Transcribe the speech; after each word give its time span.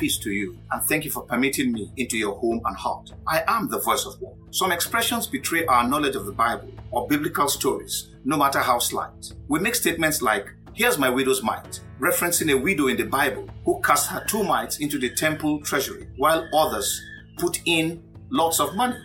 peace 0.00 0.16
to 0.16 0.32
you, 0.32 0.56
and 0.70 0.82
thank 0.82 1.04
you 1.04 1.10
for 1.10 1.24
permitting 1.24 1.72
me 1.72 1.92
into 1.98 2.16
your 2.16 2.34
home 2.38 2.62
and 2.64 2.74
heart. 2.74 3.12
I 3.26 3.44
am 3.46 3.68
the 3.68 3.80
voice 3.80 4.06
of 4.06 4.18
One. 4.22 4.34
Some 4.50 4.72
expressions 4.72 5.26
betray 5.26 5.66
our 5.66 5.86
knowledge 5.86 6.16
of 6.16 6.24
the 6.24 6.32
Bible 6.32 6.70
or 6.90 7.06
biblical 7.06 7.48
stories, 7.48 8.08
no 8.24 8.38
matter 8.38 8.60
how 8.60 8.78
slight. 8.78 9.34
We 9.48 9.60
make 9.60 9.74
statements 9.74 10.22
like, 10.22 10.48
Here's 10.72 10.96
my 10.96 11.10
widow's 11.10 11.42
mite, 11.42 11.80
referencing 12.00 12.50
a 12.50 12.56
widow 12.56 12.86
in 12.86 12.96
the 12.96 13.04
Bible 13.04 13.46
who 13.66 13.82
cast 13.82 14.08
her 14.08 14.24
two 14.26 14.42
mites 14.42 14.78
into 14.78 14.98
the 14.98 15.10
temple 15.10 15.60
treasury, 15.60 16.08
while 16.16 16.48
others 16.54 17.02
put 17.36 17.60
in 17.66 18.02
lots 18.30 18.58
of 18.58 18.74
money. 18.74 18.96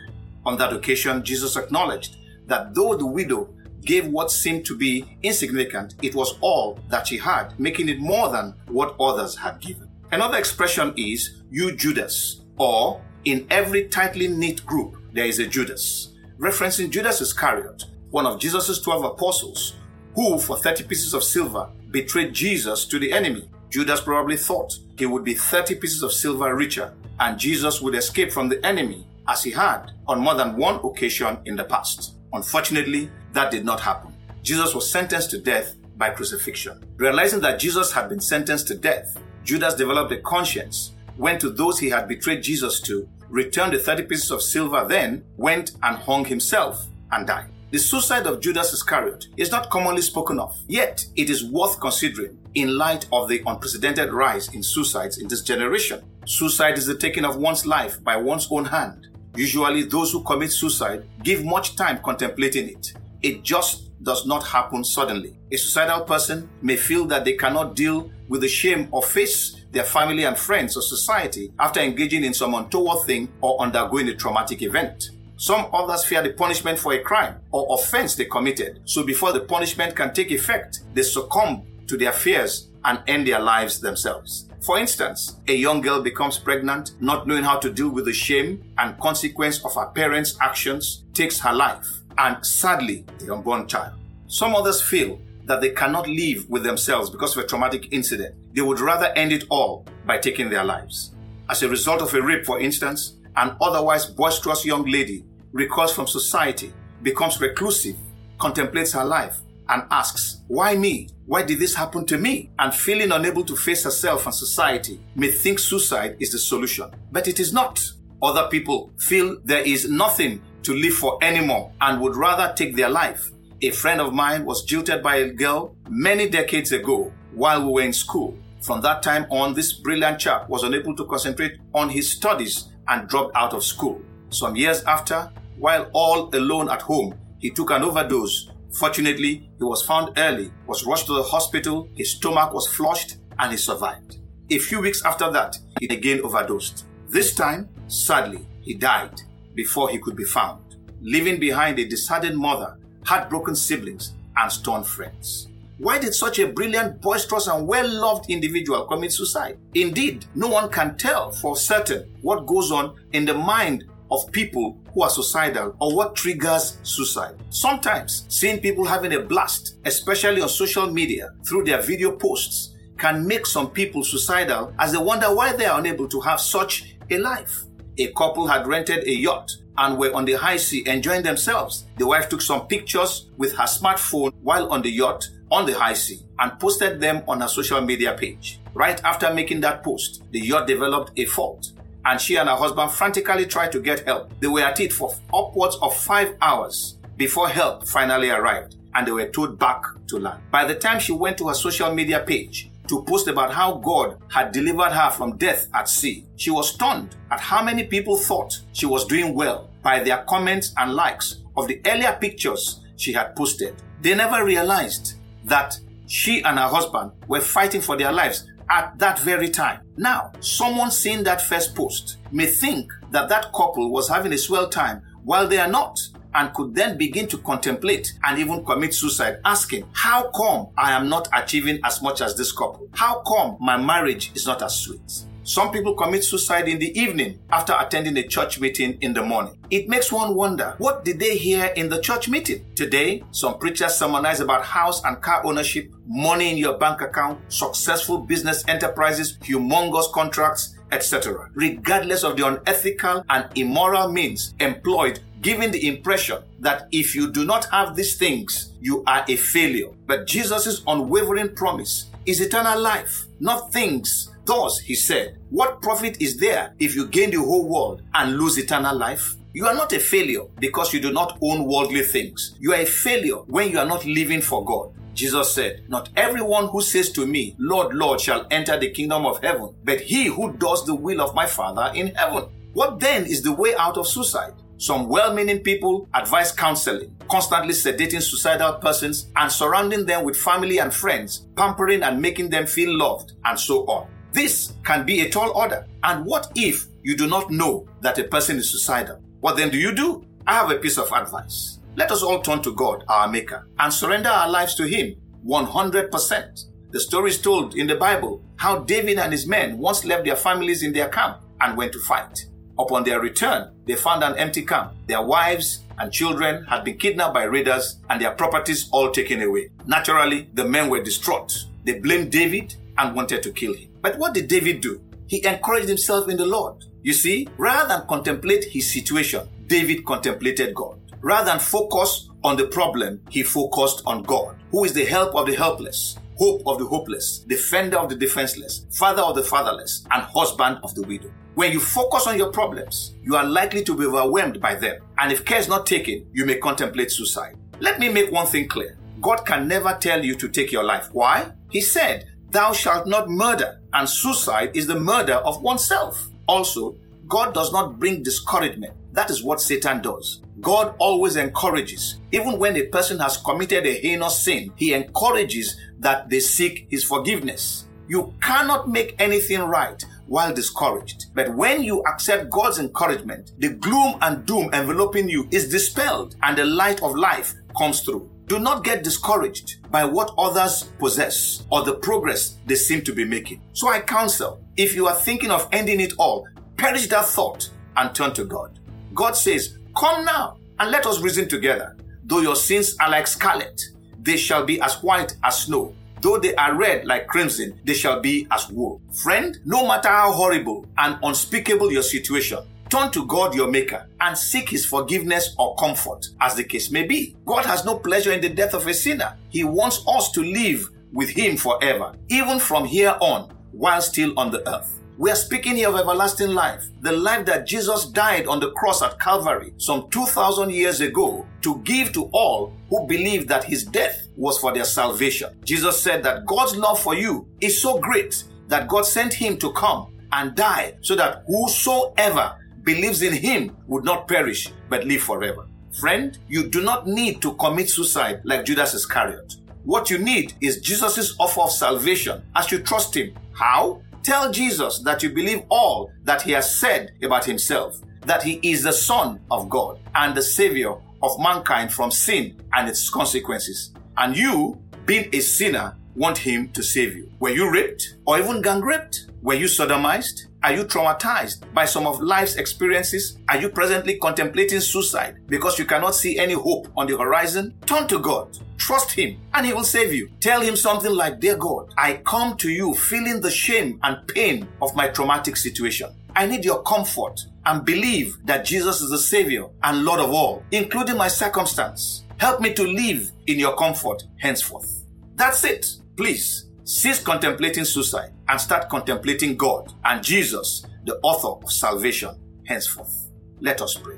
On 0.46 0.58
that 0.58 0.72
occasion, 0.72 1.26
Jesus 1.26 1.58
acknowledged 1.58 2.16
that 2.48 2.74
though 2.74 2.96
the 2.96 3.06
widow 3.06 3.50
gave 3.82 4.08
what 4.08 4.32
seemed 4.32 4.66
to 4.68 4.78
be 4.78 5.18
insignificant, 5.24 5.96
it 6.02 6.16
was 6.16 6.38
all 6.40 6.80
that 6.88 7.08
she 7.08 7.18
had, 7.18 7.60
making 7.60 7.90
it 7.90 8.00
more 8.00 8.30
than 8.30 8.54
what 8.68 8.96
others 8.98 9.36
had 9.36 9.60
given. 9.60 9.85
Another 10.12 10.38
expression 10.38 10.94
is, 10.98 11.42
you 11.50 11.76
Judas, 11.76 12.42
or 12.58 13.02
in 13.26 13.48
every 13.50 13.88
tightly 13.88 14.28
knit 14.28 14.66
group, 14.66 14.98
there 15.14 15.26
is 15.26 15.40
a 15.40 15.48
Judas, 15.48 16.14
referencing 16.40 16.90
Judas 16.90 17.22
Iscariot, 17.22 17.86
one 18.12 18.26
of 18.26 18.40
Jesus' 18.40 18.80
12 18.82 19.04
apostles, 19.04 19.76
who, 20.14 20.40
for 20.40 20.58
30 20.58 20.86
pieces 20.86 21.14
of 21.14 21.24
silver, 21.24 21.70
betrayed 21.92 22.34
Jesus 22.34 22.86
to 22.86 23.00
the 23.00 23.12
enemy. 23.12 23.50
Judas 23.70 24.00
probably 24.02 24.38
thought 24.38 24.78
he 24.98 25.06
would 25.06 25.24
be 25.24 25.34
30 25.34 25.76
pieces 25.76 26.04
of 26.04 26.14
silver 26.14 26.56
richer 26.56 26.94
and 27.20 27.40
Jesus 27.40 27.82
would 27.82 27.96
escape 27.96 28.32
from 28.32 28.50
the 28.50 28.64
enemy 28.66 29.08
as 29.28 29.44
he 29.44 29.52
had 29.52 29.92
on 30.08 30.20
more 30.20 30.36
than 30.36 30.56
one 30.56 30.80
occasion 30.84 31.38
in 31.46 31.56
the 31.56 31.64
past. 31.64 32.16
Unfortunately, 32.34 33.10
that 33.34 33.52
did 33.52 33.66
not 33.66 33.80
happen. 33.80 34.14
Jesus 34.44 34.76
was 34.76 34.90
sentenced 34.90 35.32
to 35.32 35.40
death 35.40 35.76
by 35.98 36.10
crucifixion. 36.10 36.84
Realizing 36.98 37.40
that 37.42 37.60
Jesus 37.60 37.92
had 37.92 38.10
been 38.10 38.20
sentenced 38.20 38.68
to 38.68 38.76
death, 38.76 39.18
Judas 39.46 39.76
developed 39.76 40.12
a 40.12 40.18
conscience, 40.18 40.94
went 41.18 41.40
to 41.42 41.52
those 41.52 41.80
he 41.80 41.90
had 41.90 42.08
betrayed 42.08 42.42
Jesus 42.42 42.82
to, 42.82 43.08
returned 43.30 43.74
the 43.74 43.80
30 43.80 44.04
pieces 44.04 44.32
of 44.32 44.42
silver, 44.42 44.86
then 44.90 45.24
went 45.38 45.74
and 45.84 45.98
hung 45.98 46.26
himself 46.26 46.88
and 47.12 47.28
died. 47.28 47.46
The 47.70 47.78
suicide 47.78 48.26
of 48.26 48.42
Judas 48.42 48.74
Iscariot 48.74 49.28
is 49.38 49.52
not 49.52 49.70
commonly 49.70 50.02
spoken 50.02 50.40
of, 50.40 50.58
yet 50.68 51.06
it 51.16 51.30
is 51.30 51.44
worth 51.44 51.80
considering 51.80 52.38
in 52.56 52.76
light 52.76 53.06
of 53.12 53.30
the 53.30 53.44
unprecedented 53.46 54.14
rise 54.14 54.52
in 54.54 54.64
suicides 54.64 55.20
in 55.20 55.28
this 55.28 55.42
generation. 55.42 56.02
Suicide 56.26 56.78
is 56.78 56.88
the 56.88 56.98
taking 56.98 57.26
of 57.26 57.36
one's 57.36 57.66
life 57.66 58.04
by 58.04 58.18
one's 58.18 58.48
own 58.50 58.66
hand. 58.66 59.08
Usually, 59.36 59.84
those 59.84 60.12
who 60.12 60.24
commit 60.24 60.54
suicide 60.54 61.06
give 61.22 61.44
much 61.44 61.76
time 61.76 62.00
contemplating 62.04 62.70
it. 62.70 62.94
It 63.22 63.44
just 63.44 63.85
does 64.06 64.26
not 64.26 64.46
happen 64.46 64.84
suddenly. 64.86 65.36
A 65.52 65.58
suicidal 65.58 66.06
person 66.06 66.48
may 66.62 66.78
feel 66.78 67.06
that 67.06 67.26
they 67.26 67.34
cannot 67.34 67.76
deal 67.76 68.12
with 68.30 68.42
the 68.42 68.48
shame 68.48 68.88
or 68.92 69.04
face 69.04 69.58
their 69.72 69.84
family 69.84 70.24
and 70.24 70.38
friends 70.38 70.78
or 70.78 70.82
society 70.82 71.52
after 71.60 71.82
engaging 71.82 72.24
in 72.24 72.34
some 72.34 72.54
untoward 72.54 73.06
thing 73.06 73.28
or 73.42 73.62
undergoing 73.62 74.08
a 74.08 74.16
traumatic 74.16 74.62
event. 74.62 75.10
Some 75.38 75.68
others 75.74 76.06
fear 76.06 76.24
the 76.24 76.32
punishment 76.32 76.80
for 76.80 76.94
a 76.94 77.04
crime 77.04 77.42
or 77.52 77.68
offense 77.78 78.16
they 78.16 78.26
committed. 78.26 78.80
So 78.86 79.04
before 79.04 79.34
the 79.34 79.42
punishment 79.42 79.96
can 79.96 80.14
take 80.14 80.32
effect, 80.32 80.80
they 80.94 81.04
succumb 81.04 81.64
to 81.88 81.98
their 81.98 82.14
fears 82.14 82.70
and 82.86 83.02
end 83.08 83.28
their 83.28 83.40
lives 83.40 83.80
themselves. 83.80 84.48
For 84.62 84.80
instance, 84.80 85.36
a 85.48 85.54
young 85.54 85.82
girl 85.82 86.02
becomes 86.02 86.40
pregnant, 86.40 86.94
not 87.00 87.28
knowing 87.28 87.44
how 87.44 87.58
to 87.60 87.72
deal 87.72 87.90
with 87.90 88.06
the 88.06 88.14
shame 88.14 88.64
and 88.78 89.00
consequence 89.00 89.64
of 89.66 89.76
her 89.76 89.88
parents' 89.88 90.38
actions, 90.42 91.04
takes 91.14 91.40
her 91.40 91.54
life, 91.54 91.86
and 92.18 92.46
sadly, 92.46 93.06
the 93.20 93.34
unborn 93.34 93.68
child. 93.68 93.94
Some 94.28 94.56
others 94.56 94.82
feel 94.82 95.20
that 95.46 95.62
they 95.62 95.70
cannot 95.70 96.08
live 96.08 96.50
with 96.50 96.64
themselves 96.64 97.10
because 97.10 97.36
of 97.38 97.44
a 97.44 97.48
traumatic 97.48 97.92
incident. 97.92 98.36
They 98.54 98.62
would 98.62 98.80
rather 98.80 99.08
end 99.16 99.32
it 99.32 99.46
all 99.50 99.86
by 100.06 100.18
taking 100.18 100.50
their 100.50 100.64
lives. 100.64 101.14
As 101.50 101.62
a 101.62 101.70
result 101.70 102.02
of 102.02 102.14
a 102.14 102.22
rape, 102.22 102.46
for 102.46 102.60
instance, 102.60 103.18
an 103.38 103.56
otherwise 103.62 104.06
boisterous 104.06 104.66
young 104.66 104.86
lady 104.86 105.26
recoils 105.52 105.94
from 105.94 106.08
society, 106.08 106.74
becomes 107.04 107.40
reclusive, 107.40 107.98
contemplates 108.40 108.94
her 108.94 109.06
life, 109.06 109.38
and 109.70 109.84
asks, 109.92 110.42
Why 110.48 110.76
me? 110.76 111.10
Why 111.26 111.44
did 111.44 111.60
this 111.60 111.76
happen 111.76 112.06
to 112.08 112.18
me? 112.18 112.52
And 112.60 112.74
feeling 112.74 113.12
unable 113.12 113.44
to 113.46 113.56
face 113.56 113.84
herself 113.84 114.26
and 114.26 114.34
society, 114.34 115.00
may 115.16 115.32
think 115.32 115.60
suicide 115.60 116.18
is 116.20 116.32
the 116.32 116.40
solution. 116.40 116.92
But 117.12 117.28
it 117.28 117.40
is 117.40 117.54
not. 117.54 117.84
Other 118.22 118.48
people 118.48 118.92
feel 119.00 119.38
there 119.44 119.62
is 119.62 119.90
nothing 119.90 120.42
to 120.66 120.74
live 120.74 120.96
for 120.96 121.18
anymore 121.22 121.72
and 121.80 122.02
would 122.02 122.16
rather 122.16 122.54
take 122.56 122.76
their 122.76 122.90
life. 122.90 123.32
A 123.62 123.70
friend 123.70 124.02
of 124.02 124.14
mine 124.14 124.46
was 124.46 124.66
jilted 124.66 125.02
by 125.02 125.18
a 125.18 125.30
girl 125.30 125.76
many 125.90 126.28
decades 126.28 126.72
ago 126.72 127.14
while 127.34 127.66
we 127.66 127.72
were 127.72 127.82
in 127.82 127.94
school. 127.94 128.38
From 128.62 128.82
that 128.82 129.04
time 129.04 129.28
on, 129.30 129.54
this 129.54 129.74
brilliant 129.74 130.20
chap 130.20 130.50
was 130.50 130.64
unable 130.64 130.96
to 130.96 131.06
concentrate 131.06 131.60
on 131.74 131.90
his 131.90 132.12
studies 132.12 132.70
and 132.88 133.08
dropped 133.08 133.36
out 133.36 133.54
of 133.54 133.64
school. 133.64 134.02
Some 134.30 134.56
years 134.56 134.84
after, 134.84 135.32
while 135.58 135.90
all 135.94 136.36
alone 136.36 136.70
at 136.70 136.82
home, 136.82 137.16
he 137.40 137.52
took 137.52 137.70
an 137.70 137.84
overdose. 137.84 138.50
Fortunately, 138.80 139.50
he 139.58 139.64
was 139.64 139.84
found 139.84 140.18
early, 140.18 140.52
was 140.66 140.86
rushed 140.86 141.06
to 141.08 141.14
the 141.14 141.24
hospital, 141.24 141.88
his 141.96 142.16
stomach 142.16 142.54
was 142.54 142.68
flushed, 142.68 143.18
and 143.38 143.52
he 143.52 143.58
survived. 143.58 144.18
A 144.50 144.58
few 144.58 144.82
weeks 144.82 145.06
after 145.06 145.32
that, 145.32 145.58
he 145.80 145.88
again 145.88 146.22
overdosed. 146.24 146.86
This 147.08 147.36
time, 147.36 147.70
sadly, 147.88 148.48
he 148.62 148.74
died 148.74 149.22
before 149.56 149.90
he 149.90 149.98
could 149.98 150.16
be 150.16 150.24
found, 150.24 150.76
leaving 151.02 151.40
behind 151.40 151.80
a 151.80 151.88
disheartened 151.88 152.38
mother, 152.38 152.78
heartbroken 153.06 153.56
siblings, 153.56 154.14
and 154.38 154.64
torn 154.64 154.84
friends. 154.84 155.48
Why 155.78 155.98
did 156.00 156.14
such 156.14 156.40
a 156.40 156.48
brilliant, 156.48 157.02
boisterous, 157.02 157.48
and 157.48 157.68
well 157.68 157.88
loved 157.88 158.30
individual 158.30 158.86
commit 158.86 159.12
suicide? 159.12 159.58
Indeed, 159.74 160.26
no 160.34 160.48
one 160.48 160.70
can 160.70 160.98
tell 160.98 161.32
for 161.32 161.58
certain 161.58 162.10
what 162.22 162.46
goes 162.46 162.72
on 162.72 162.96
in 163.12 163.26
the 163.26 163.34
mind 163.34 163.86
of 164.10 164.32
people 164.32 164.78
who 164.94 165.02
are 165.02 165.10
suicidal 165.10 165.76
or 165.80 165.94
what 165.94 166.16
triggers 166.16 166.78
suicide. 166.84 167.36
Sometimes 167.50 168.26
seeing 168.30 168.60
people 168.60 168.86
having 168.86 169.14
a 169.14 169.20
blast, 169.20 169.78
especially 169.84 170.42
on 170.42 170.48
social 170.48 170.90
media 170.90 171.34
through 171.46 171.66
their 171.66 171.82
video 171.82 172.12
posts, 172.12 172.76
can 172.98 173.28
make 173.28 173.46
some 173.46 173.70
people 173.70 174.04
suicidal 174.04 174.74
as 174.80 174.94
they 174.94 174.98
wonder 174.98 175.34
why 175.36 175.52
they 175.52 175.66
are 175.66 175.80
unable 175.80 176.08
to 176.08 176.22
have 176.22 176.40
such 176.40 176.96
a 177.10 177.18
life. 177.18 177.66
A 177.98 178.08
couple 178.14 178.48
had 178.48 178.68
rented 178.68 179.08
a 179.08 179.12
yacht 179.12 179.52
and 179.78 179.98
were 179.98 180.14
on 180.14 180.26
the 180.26 180.34
high 180.34 180.58
sea 180.58 180.84
enjoying 180.86 181.24
themselves. 181.24 181.86
The 181.98 182.08
wife 182.08 182.30
took 182.30 182.42
some 182.42 182.68
pictures 182.68 183.30
with 183.38 183.54
her 183.54 183.64
smartphone 183.64 184.34
while 184.42 184.72
on 184.72 184.82
the 184.82 184.90
yacht 184.90 185.30
on 185.52 185.66
the 185.66 185.74
high 185.74 185.94
sea 185.94 186.20
and 186.40 186.60
posted 186.60 187.00
them 187.00 187.24
on 187.28 187.42
her 187.42 187.48
social 187.48 187.82
media 187.82 188.14
page. 188.14 188.60
Right 188.74 189.02
after 189.04 189.34
making 189.34 189.62
that 189.62 189.84
post, 189.84 190.24
the 190.32 190.40
yacht 190.40 190.68
developed 190.68 191.18
a 191.18 191.26
fault 191.26 191.72
and 192.04 192.20
she 192.20 192.36
and 192.36 192.50
her 192.50 192.56
husband 192.56 192.92
frantically 192.92 193.46
tried 193.46 193.72
to 193.72 193.80
get 193.80 194.06
help. 194.06 194.32
They 194.40 194.48
were 194.48 194.62
at 194.62 194.80
it 194.80 194.94
for 194.94 195.14
upwards 195.34 195.78
of 195.82 195.96
five 195.96 196.36
hours 196.42 196.98
before 197.18 197.48
help 197.48 197.88
finally 197.88 198.30
arrived 198.30 198.76
and 198.94 199.08
they 199.08 199.12
were 199.12 199.28
towed 199.28 199.58
back 199.58 199.84
to 200.08 200.20
land. 200.20 200.42
By 200.52 200.66
the 200.66 200.76
time 200.76 201.00
she 201.00 201.12
went 201.12 201.38
to 201.40 201.48
her 201.48 201.54
social 201.54 201.94
media 201.94 202.20
page 202.20 202.70
to 202.88 203.04
post 203.04 203.28
about 203.28 203.54
how 203.54 203.76
God 203.76 204.18
had 204.30 204.52
delivered 204.52 204.92
her 204.92 205.12
from 205.12 205.38
death 205.38 205.68
at 205.74 205.90
sea, 205.90 206.26
she 206.36 206.52
was 206.52 206.74
stunned 206.74 207.16
at 207.32 207.40
how 207.40 207.64
many 207.64 207.84
people 207.84 208.18
thought 208.18 208.62
she 208.74 208.86
was 208.86 209.06
doing 209.06 209.34
well 209.34 209.70
by 209.82 210.02
their 210.02 210.24
comments 210.24 210.74
and 210.78 210.94
likes 210.94 211.42
of 211.58 211.68
the 211.68 211.82
earlier 211.86 212.18
pictures 212.20 212.82
she 212.98 213.14
had 213.14 213.36
posted. 213.36 213.76
They 214.02 214.16
never 214.16 214.46
realized 214.46 215.16
that 215.46 215.80
she 216.08 216.44
and 216.44 216.60
her 216.60 216.68
husband 216.68 217.12
were 217.28 217.42
fighting 217.42 217.82
for 217.82 217.98
their 217.98 218.12
lives 218.12 218.48
at 218.70 218.98
that 219.00 219.20
very 219.20 219.50
time. 219.50 219.82
Now, 219.98 220.32
someone 220.40 220.92
seeing 220.92 221.24
that 221.24 221.42
first 221.42 221.76
post 221.76 222.18
may 222.32 222.48
think 222.48 222.92
that 223.12 223.30
that 223.30 223.54
couple 223.54 223.92
was 223.92 224.10
having 224.10 224.34
a 224.34 224.38
swell 224.38 224.70
time 224.70 225.02
while 225.24 225.48
they 225.48 225.58
are 225.58 225.68
not 225.68 226.00
and 226.36 226.54
could 226.54 226.76
then 226.76 226.98
begin 226.98 227.28
to 227.28 227.38
contemplate 227.40 228.14
and 228.24 228.38
even 228.40 228.64
commit 228.64 228.94
suicide, 228.94 229.40
asking, 229.46 229.86
How 229.94 230.30
come 230.32 230.68
I 230.78 230.92
am 230.92 231.10
not 231.10 231.28
achieving 231.34 231.80
as 231.84 232.02
much 232.02 232.22
as 232.22 232.36
this 232.36 232.52
couple? 232.52 232.88
How 232.92 233.22
come 233.22 233.58
my 233.60 233.78
marriage 233.78 234.32
is 234.36 234.46
not 234.46 234.62
as 234.62 234.76
sweet? 234.76 235.26
Some 235.48 235.72
people 235.72 235.94
commit 235.94 236.24
suicide 236.24 236.68
in 236.68 236.80
the 236.80 237.00
evening 237.00 237.40
after 237.52 237.76
attending 237.80 238.18
a 238.18 238.28
church 238.28 238.60
meeting 238.60 238.98
in 239.02 239.14
the 239.14 239.22
morning. 239.22 239.56
It 239.70 239.88
makes 239.88 240.12
one 240.12 240.34
wonder, 240.34 240.74
what 240.80 241.06
did 241.06 241.20
they 241.20 241.38
hear 241.38 241.66
in 241.76 241.88
the 241.88 242.02
church 242.02 242.28
meeting? 242.28 242.66
Today, 242.74 243.24
some 243.30 243.60
preachers 243.60 243.94
sermonize 243.94 244.42
about 244.42 244.66
house 244.66 245.04
and 245.04 245.22
car 245.22 245.46
ownership, 245.46 245.94
money 246.08 246.50
in 246.50 246.58
your 246.58 246.80
bank 246.80 247.02
account, 247.02 247.40
successful 247.48 248.18
business 248.18 248.64
enterprises, 248.68 249.38
humongous 249.44 250.12
contracts, 250.12 250.76
etc. 250.92 251.52
Regardless 251.54 252.24
of 252.24 252.38
the 252.38 252.48
unethical 252.48 253.24
and 253.30 253.48
immoral 253.56 254.12
means 254.12 254.56
employed 254.60 255.20
giving 255.46 255.72
the 255.72 255.88
impression 255.88 256.42
that 256.60 256.88
if 256.92 257.16
you 257.16 257.32
do 257.32 257.46
not 257.46 257.66
have 257.66 257.96
these 257.96 258.18
things, 258.18 258.74
you 258.82 259.04
are 259.06 259.24
a 259.28 259.36
failure. 259.36 259.90
But 260.08 260.26
Jesus' 260.28 260.82
unwavering 260.88 261.56
promise 261.56 262.10
is 262.26 262.42
eternal 262.42 262.80
life, 262.82 263.26
not 263.40 263.72
things 263.72 264.32
Thus, 264.46 264.78
he 264.78 264.94
said, 264.94 265.38
What 265.50 265.82
profit 265.82 266.22
is 266.22 266.38
there 266.38 266.74
if 266.78 266.96
you 266.96 267.08
gain 267.08 267.32
the 267.32 267.40
whole 267.40 267.68
world 267.68 268.04
and 268.14 268.38
lose 268.38 268.60
eternal 268.60 268.96
life? 268.96 269.36
You 269.54 269.66
are 269.66 269.74
not 269.74 269.92
a 269.94 270.00
failure 270.00 270.44
because 270.60 270.94
you 270.94 271.00
do 271.00 271.12
not 271.12 271.38
own 271.42 271.66
worldly 271.66 272.04
things. 272.04 272.56
You 272.60 272.74
are 272.74 272.82
a 272.82 272.86
failure 272.86 273.38
when 273.48 273.72
you 273.72 273.80
are 273.80 273.88
not 273.88 274.06
living 274.06 274.42
for 274.42 274.64
God. 274.64 274.94
Jesus 275.16 275.52
said, 275.52 275.86
Not 275.88 276.10
everyone 276.16 276.68
who 276.68 276.82
says 276.82 277.12
to 277.14 277.26
me, 277.26 277.56
Lord, 277.58 277.96
Lord, 277.96 278.22
shall 278.22 278.46
enter 278.52 278.78
the 278.78 278.92
kingdom 278.92 279.26
of 279.26 279.42
heaven, 279.42 279.74
but 279.84 280.02
he 280.02 280.26
who 280.26 280.54
does 280.54 280.86
the 280.86 280.94
will 280.94 281.22
of 281.22 281.34
my 281.34 281.48
Father 281.48 281.92
in 281.96 282.14
heaven. 282.14 282.46
What 282.74 283.00
then 283.00 283.26
is 283.26 283.42
the 283.42 283.54
way 283.54 283.74
out 283.76 283.98
of 283.98 284.08
suicide? 284.08 284.54
Some 284.78 285.08
well 285.08 285.34
meaning 285.34 285.60
people 285.60 286.08
advise 286.14 286.52
counseling, 286.52 287.16
constantly 287.30 287.74
sedating 287.74 288.22
suicidal 288.22 288.74
persons 288.74 289.32
and 289.36 289.52
surrounding 289.52 290.06
them 290.06 290.24
with 290.24 290.38
family 290.38 290.80
and 290.80 290.94
friends, 290.94 291.48
pampering 291.56 292.04
and 292.04 292.22
making 292.22 292.50
them 292.50 292.66
feel 292.66 292.98
loved, 292.98 293.34
and 293.46 293.60
so 293.60 293.86
on. 293.86 294.08
This 294.32 294.74
can 294.84 295.06
be 295.06 295.22
a 295.22 295.30
tall 295.30 295.52
order. 295.58 295.88
And 296.04 296.26
what 296.26 296.52
if 296.56 296.88
you 297.04 297.16
do 297.16 297.28
not 297.28 297.52
know 297.52 297.88
that 298.02 298.20
a 298.20 298.26
person 298.26 298.58
is 298.58 298.70
suicidal? 298.70 299.22
What 299.40 299.56
then 299.56 299.70
do 299.70 299.78
you 299.78 299.94
do? 299.94 300.26
I 300.46 300.56
have 300.56 300.72
a 300.72 300.76
piece 300.76 300.98
of 300.98 301.12
advice. 301.12 301.80
Let 301.96 302.12
us 302.12 302.22
all 302.22 302.42
turn 302.42 302.62
to 302.64 302.76
God, 302.76 303.06
our 303.08 303.30
Maker, 303.30 303.68
and 303.80 303.94
surrender 303.94 304.30
our 304.30 304.50
lives 304.50 304.76
to 304.76 304.84
Him 304.84 305.16
100%. 305.48 306.66
The 306.92 307.00
story 307.00 307.30
is 307.30 307.42
told 307.42 307.76
in 307.76 307.88
the 307.88 307.96
Bible 307.96 308.42
how 308.58 308.80
David 308.80 309.20
and 309.20 309.32
his 309.32 309.48
men 309.48 309.78
once 309.78 310.06
left 310.06 310.26
their 310.26 310.36
families 310.36 310.84
in 310.84 310.94
their 310.94 311.10
camp 311.10 311.42
and 311.62 311.78
went 311.78 311.94
to 311.94 312.00
fight. 312.00 312.46
Upon 312.78 313.04
their 313.04 313.20
return, 313.20 313.72
they 313.86 313.96
found 313.96 314.24
an 314.24 314.38
empty 314.38 314.66
camp. 314.66 314.94
Their 315.08 315.22
wives 315.22 315.84
and 315.98 316.12
children 316.12 316.66
had 316.66 316.84
been 316.84 316.98
kidnapped 316.98 317.34
by 317.34 317.44
raiders 317.44 318.00
and 318.10 318.22
their 318.22 318.32
properties 318.32 318.90
all 318.92 319.12
taken 319.12 319.42
away. 319.42 319.70
Naturally, 319.86 320.50
the 320.54 320.66
men 320.66 320.90
were 320.90 321.02
distraught. 321.02 321.54
They 321.86 322.00
blamed 322.00 322.32
David 322.32 322.76
and 322.98 323.16
wanted 323.16 323.44
to 323.44 323.52
kill 323.52 323.74
him. 323.74 323.90
But 324.02 324.18
what 324.18 324.34
did 324.34 324.48
David 324.48 324.82
do? 324.82 325.02
He 325.28 325.46
encouraged 325.46 325.88
himself 325.88 326.30
in 326.30 326.38
the 326.38 326.46
Lord. 326.46 326.84
You 327.02 327.14
see, 327.14 327.48
rather 327.58 327.88
than 327.88 328.08
contemplate 328.08 328.66
his 328.66 328.92
situation, 328.92 329.48
David 329.68 330.06
contemplated 330.06 330.76
God. 330.76 331.00
Rather 331.22 331.52
than 331.52 331.60
focus 331.60 332.30
on 332.44 332.58
the 332.58 332.68
problem, 332.68 333.22
he 333.30 333.42
focused 333.42 334.04
on 334.06 334.22
God, 334.24 334.56
who 334.72 334.84
is 334.84 334.94
the 334.94 335.06
help 335.06 335.34
of 335.36 335.48
the 335.48 335.56
helpless, 335.56 336.18
hope 336.38 336.62
of 336.68 336.78
the 336.78 336.86
hopeless, 336.86 337.40
defender 337.40 337.98
of 337.98 338.10
the 338.10 338.16
defenseless, 338.16 338.86
father 338.92 339.22
of 339.24 339.36
the 339.36 339.44
fatherless, 339.44 340.06
and 340.12 340.22
husband 340.24 340.78
of 340.84 340.94
the 340.94 341.02
widow. 341.04 341.32
When 341.56 341.72
you 341.72 341.80
focus 341.80 342.28
on 342.28 342.38
your 342.38 342.52
problems, 342.52 343.16
you 343.24 343.38
are 343.38 343.46
likely 343.46 343.82
to 343.86 343.96
be 343.96 344.06
overwhelmed 344.06 344.60
by 344.60 344.76
them. 344.76 345.02
And 345.18 345.32
if 345.32 345.46
care 345.46 345.58
is 345.58 345.70
not 345.70 345.86
taken, 345.86 346.28
you 346.34 346.46
may 346.46 346.56
contemplate 346.56 347.12
suicide. 347.12 347.56
Let 347.80 347.98
me 347.98 348.10
make 348.10 348.30
one 348.30 348.46
thing 348.46 348.68
clear 348.68 348.98
God 349.22 349.46
can 349.46 349.66
never 349.66 349.98
tell 350.00 350.24
you 350.24 350.36
to 350.36 350.50
take 350.50 350.74
your 350.74 350.84
life. 350.84 351.08
Why? 351.14 351.50
He 351.72 351.80
said, 351.80 352.28
Thou 352.52 352.74
shalt 352.74 353.08
not 353.08 353.30
murder, 353.30 353.80
and 353.94 354.08
suicide 354.08 354.76
is 354.76 354.86
the 354.86 355.00
murder 355.00 355.36
of 355.36 355.62
oneself. 355.62 356.28
Also, 356.46 356.98
God 357.26 357.54
does 357.54 357.72
not 357.72 358.00
bring 358.00 358.22
discouragement. 358.22 358.94
That 359.14 359.32
is 359.32 359.42
what 359.42 359.62
Satan 359.62 360.02
does. 360.02 360.42
God 360.60 360.94
always 361.00 361.38
encourages. 361.38 362.20
Even 362.34 362.60
when 362.60 362.76
a 362.76 362.88
person 362.88 363.20
has 363.20 363.38
committed 363.38 363.88
a 363.88 363.98
heinous 364.02 364.44
sin, 364.44 364.74
he 364.76 364.94
encourages 364.94 365.78
that 366.00 366.30
they 366.30 366.42
seek 366.42 366.88
his 366.90 367.06
forgiveness. 367.06 367.86
You 368.10 368.34
cannot 368.42 368.90
make 368.90 369.16
anything 369.20 369.62
right 369.62 370.04
while 370.28 370.54
discouraged. 370.54 371.28
But 371.34 371.54
when 371.56 371.84
you 371.84 372.02
accept 372.04 372.50
God's 372.50 372.80
encouragement, 372.80 373.52
the 373.60 373.70
gloom 373.70 374.18
and 374.22 374.46
doom 374.46 374.70
enveloping 374.74 375.30
you 375.30 375.48
is 375.52 375.70
dispelled 375.70 376.36
and 376.44 376.58
the 376.58 376.66
light 376.66 377.02
of 377.04 377.16
life 377.16 377.54
comes 377.78 378.02
through. 378.02 378.30
Do 378.48 378.60
not 378.60 378.84
get 378.84 379.04
discouraged 379.04 379.90
by 379.92 380.06
what 380.06 380.34
others 380.38 380.84
possess 381.00 381.64
or 381.72 381.84
the 381.84 381.96
progress 381.96 382.58
they 382.68 382.76
seem 382.76 383.02
to 383.04 383.14
be 383.14 383.26
making. 383.26 383.62
So 383.74 383.90
I 383.90 384.02
counsel, 384.02 384.62
if 384.78 384.94
you 384.96 385.08
are 385.08 385.16
thinking 385.16 385.50
of 385.50 385.68
ending 385.72 386.00
it 386.00 386.14
all, 386.20 386.48
perish 386.78 387.08
that 387.08 387.26
thought 387.26 387.70
and 387.98 388.14
turn 388.14 388.34
to 388.34 388.46
God. 388.46 388.80
God 389.14 389.36
says, 389.36 389.78
Come 389.98 390.26
now 390.26 390.58
and 390.80 390.92
let 390.92 391.06
us 391.06 391.22
reason 391.22 391.48
together. 391.48 391.96
Though 392.24 392.42
your 392.42 392.56
sins 392.56 392.96
are 393.00 393.10
like 393.10 393.28
scarlet, 393.28 393.82
they 394.20 394.38
shall 394.38 394.66
be 394.66 394.80
as 394.82 395.02
white 395.02 395.36
as 395.44 395.62
snow. 395.64 395.96
Though 396.26 396.40
they 396.40 396.56
are 396.56 396.74
red 396.74 397.06
like 397.06 397.28
crimson, 397.28 397.80
they 397.84 397.94
shall 397.94 398.20
be 398.20 398.48
as 398.50 398.68
wool. 398.72 399.00
Friend, 399.14 399.56
no 399.64 399.88
matter 399.88 400.10
how 400.10 400.32
horrible 400.32 400.88
and 400.98 401.20
unspeakable 401.22 401.92
your 401.92 402.02
situation, 402.02 402.66
turn 402.90 403.12
to 403.12 403.28
God 403.28 403.54
your 403.54 403.70
Maker 403.70 404.08
and 404.20 404.36
seek 404.36 404.70
His 404.70 404.88
forgiveness 404.88 405.54
or 405.60 405.76
comfort, 405.76 406.26
as 406.42 406.56
the 406.56 406.64
case 406.64 406.90
may 406.90 407.04
be. 407.04 407.36
God 407.46 407.68
has 407.68 407.86
no 407.86 408.00
pleasure 408.00 408.32
in 408.32 408.42
the 408.42 408.50
death 408.50 408.74
of 408.74 408.88
a 408.88 408.94
sinner. 408.96 409.38
He 409.50 409.64
wants 409.64 410.04
us 410.08 410.32
to 410.32 410.42
live 410.42 410.90
with 411.14 411.30
Him 411.30 411.58
forever, 411.58 412.16
even 412.30 412.58
from 412.58 412.86
here 412.86 413.16
on, 413.22 413.54
while 413.72 414.02
still 414.02 414.34
on 414.40 414.50
the 414.50 414.68
earth. 414.68 415.00
We 415.18 415.32
are 415.32 415.36
speaking 415.36 415.78
here 415.78 415.88
of 415.88 415.96
everlasting 415.96 416.50
life, 416.50 416.84
the 417.00 417.14
life 417.14 417.46
that 417.46 417.66
Jesus 417.66 418.08
died 418.08 418.48
on 418.48 418.60
the 418.60 418.72
cross 418.72 419.02
at 419.02 419.18
Calvary 419.18 419.74
some 419.78 420.10
2,000 420.10 420.72
years 420.72 421.00
ago 421.00 421.46
to 421.62 421.78
give 421.86 422.12
to 422.14 422.26
all 422.34 422.74
who 422.90 423.08
believe 423.08 423.48
that 423.48 423.64
his 423.64 423.86
death 423.86 424.28
was 424.36 424.58
for 424.58 424.74
their 424.74 424.84
salvation. 424.84 425.58
Jesus 425.64 426.02
said 426.02 426.22
that 426.24 426.46
God's 426.46 426.76
love 426.76 427.00
for 427.00 427.16
you 427.16 427.48
is 427.62 427.82
so 427.82 427.98
great 427.98 428.44
that 428.68 428.90
God 428.90 429.06
sent 429.06 429.34
him 429.34 429.56
to 429.60 429.72
come 429.72 430.14
and 430.34 430.54
die 430.54 430.96
so 431.00 431.16
that 431.16 431.46
whosoever 431.48 432.58
believes 432.84 433.22
in 433.22 433.32
him 433.32 433.74
would 433.88 434.04
not 434.04 434.28
perish 434.28 434.68
but 434.90 435.06
live 435.06 435.22
forever. 435.22 435.66
Friend, 435.98 436.38
you 436.50 436.68
do 436.68 436.82
not 436.82 437.08
need 437.08 437.42
to 437.42 437.54
commit 437.54 437.90
suicide 437.90 438.42
like 438.44 438.66
Judas 438.66 438.94
Iscariot. 438.94 439.56
What 439.86 440.10
you 440.10 440.18
need 440.18 440.56
is 440.62 440.82
Jesus' 440.82 441.36
offer 441.40 441.62
of 441.62 441.72
salvation 441.72 442.44
as 442.54 442.70
you 442.70 442.80
trust 442.80 443.16
him. 443.16 443.34
How? 443.54 444.02
Tell 444.26 444.52
Jesus 444.52 444.98
that 445.02 445.22
you 445.22 445.30
believe 445.30 445.66
all 445.70 446.12
that 446.24 446.42
he 446.42 446.52
has 446.54 446.80
said 446.80 447.12
about 447.22 447.46
himself, 447.46 448.02
that 448.22 448.42
he 448.42 448.60
is 448.64 448.82
the 448.82 448.92
Son 448.92 449.40
of 449.52 449.70
God 449.70 450.00
and 450.16 450.34
the 450.34 450.42
Savior 450.42 450.96
of 451.22 451.40
mankind 451.40 451.94
from 451.94 452.10
sin 452.10 452.60
and 452.74 452.90
its 452.90 453.08
consequences. 453.08 453.94
And 454.18 454.36
you, 454.36 454.82
being 455.06 455.30
a 455.32 455.42
sinner, 455.42 455.96
want 456.16 456.40
him 456.40 456.70
to 456.70 456.82
save 456.82 457.16
you. 457.16 457.30
Were 457.40 457.52
you 457.52 457.70
raped 457.72 458.16
or 458.26 458.40
even 458.40 458.64
gang 458.64 458.82
raped? 458.82 459.28
Were 459.44 459.54
you 459.54 459.68
sodomized? 459.68 460.48
Are 460.64 460.74
you 460.74 460.86
traumatized 460.86 461.72
by 461.76 461.86
some 461.86 462.08
of 462.08 462.20
life's 462.20 462.56
experiences? 462.56 463.38
Are 463.48 463.58
you 463.62 463.70
presently 463.70 464.18
contemplating 464.18 464.80
suicide 464.80 465.38
because 465.46 465.78
you 465.78 465.86
cannot 465.86 466.16
see 466.16 466.40
any 466.40 466.54
hope 466.54 466.88
on 466.98 467.06
the 467.06 467.16
horizon? 467.16 467.76
Turn 467.86 468.08
to 468.08 468.18
God. 468.18 468.58
Trust 468.78 469.12
Him 469.12 469.40
and 469.54 469.66
He 469.66 469.74
will 469.74 469.84
save 469.84 470.14
you. 470.14 470.30
Tell 470.40 470.62
Him 470.62 470.76
something 470.76 471.12
like, 471.12 471.40
Dear 471.40 471.58
God, 471.58 471.94
I 471.98 472.18
come 472.26 472.58
to 472.58 472.70
you 472.70 472.94
feeling 472.94 473.42
the 473.42 473.52
shame 473.52 474.00
and 474.04 474.28
pain 474.28 474.68
of 474.82 474.96
my 474.96 475.08
traumatic 475.10 475.58
situation. 475.58 476.10
I 476.36 476.46
need 476.46 476.66
your 476.66 476.84
comfort 476.84 477.40
and 477.66 477.86
believe 477.86 478.38
that 478.46 478.66
Jesus 478.66 479.02
is 479.02 479.10
the 479.10 479.18
Savior 479.18 479.66
and 479.84 480.04
Lord 480.04 480.20
of 480.20 480.32
all, 480.32 480.64
including 480.72 481.18
my 481.18 481.28
circumstance. 481.28 482.26
Help 482.38 482.60
me 482.60 482.74
to 482.74 482.84
live 482.84 483.32
in 483.48 483.60
your 483.60 483.76
comfort 483.76 484.24
henceforth. 484.40 485.06
That's 485.36 485.64
it. 485.64 485.86
Please 486.18 486.66
Cease 486.88 487.20
contemplating 487.20 487.84
suicide 487.84 488.32
and 488.48 488.62
start 488.62 488.90
contemplating 488.90 489.58
God 489.58 489.92
and 490.04 490.24
Jesus, 490.24 490.86
the 491.04 491.18
author 491.24 491.48
of 491.66 491.72
salvation, 491.72 492.30
henceforth. 492.68 493.32
Let 493.60 493.82
us 493.82 493.96
pray. 493.96 494.18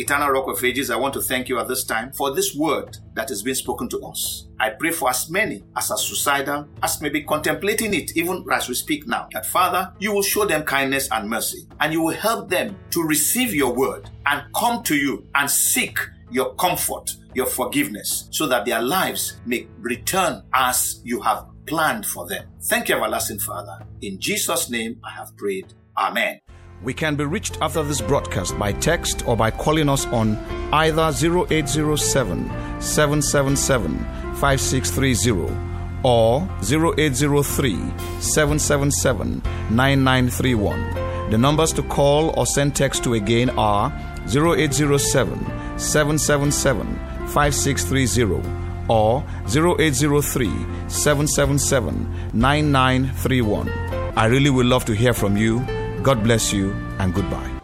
Eternal 0.00 0.30
Rock 0.30 0.46
of 0.46 0.62
Ages, 0.62 0.90
I 0.90 0.96
want 0.96 1.12
to 1.14 1.20
thank 1.20 1.48
you 1.48 1.58
at 1.58 1.66
this 1.66 1.82
time 1.82 2.12
for 2.12 2.32
this 2.32 2.54
word 2.54 2.98
that 3.14 3.28
has 3.30 3.42
been 3.42 3.56
spoken 3.56 3.88
to 3.88 3.98
us. 4.06 4.46
I 4.60 4.70
pray 4.70 4.92
for 4.92 5.10
as 5.10 5.28
many 5.28 5.64
as 5.76 5.90
are 5.90 5.98
suicidal, 5.98 6.68
as 6.84 7.02
may 7.02 7.08
be 7.08 7.24
contemplating 7.24 7.92
it 7.92 8.16
even 8.16 8.46
as 8.52 8.68
we 8.68 8.76
speak 8.76 9.08
now, 9.08 9.26
that 9.32 9.44
Father, 9.44 9.92
you 9.98 10.12
will 10.12 10.22
show 10.22 10.44
them 10.44 10.62
kindness 10.62 11.08
and 11.10 11.28
mercy, 11.28 11.66
and 11.80 11.92
you 11.92 12.00
will 12.00 12.14
help 12.14 12.48
them 12.48 12.78
to 12.90 13.02
receive 13.02 13.52
your 13.52 13.74
word 13.74 14.08
and 14.26 14.44
come 14.54 14.84
to 14.84 14.94
you 14.94 15.26
and 15.34 15.50
seek 15.50 15.98
your 16.30 16.54
comfort, 16.54 17.16
your 17.34 17.46
forgiveness, 17.46 18.28
so 18.30 18.46
that 18.46 18.66
their 18.66 18.80
lives 18.80 19.40
may 19.46 19.66
return 19.80 20.44
as 20.54 21.00
you 21.02 21.20
have 21.22 21.44
planned 21.66 22.06
for 22.06 22.24
them. 22.28 22.46
Thank 22.62 22.88
you, 22.88 22.94
everlasting 22.94 23.40
Father. 23.40 23.84
In 24.02 24.20
Jesus' 24.20 24.70
name 24.70 25.00
I 25.04 25.10
have 25.10 25.36
prayed. 25.36 25.74
Amen. 25.96 26.38
We 26.82 26.94
can 26.94 27.16
be 27.16 27.24
reached 27.24 27.58
after 27.60 27.82
this 27.82 28.00
broadcast 28.00 28.56
by 28.56 28.72
text 28.72 29.26
or 29.26 29.36
by 29.36 29.50
calling 29.50 29.88
us 29.88 30.06
on 30.06 30.36
either 30.72 31.10
0807 31.10 32.48
777 32.80 33.98
5630 34.36 35.68
or 36.04 36.48
0803 36.62 37.74
777 38.20 39.42
9931. 39.70 41.30
The 41.30 41.38
numbers 41.38 41.72
to 41.74 41.82
call 41.82 42.30
or 42.38 42.46
send 42.46 42.76
text 42.76 43.02
to 43.04 43.14
again 43.14 43.50
are 43.58 43.92
0807 44.28 45.36
777 45.78 46.86
5630 47.28 48.42
or 48.88 49.24
0803 49.48 50.48
777 50.88 52.30
9931. 52.32 53.68
I 54.16 54.26
really 54.26 54.50
would 54.50 54.66
love 54.66 54.84
to 54.84 54.94
hear 54.94 55.12
from 55.12 55.36
you. 55.36 55.66
God 56.08 56.22
bless 56.24 56.54
you 56.54 56.72
and 57.00 57.12
goodbye. 57.12 57.57